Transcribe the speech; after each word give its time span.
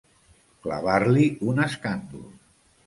Clavar-li 0.67 1.29
un 1.53 1.65
escàndol. 1.69 2.27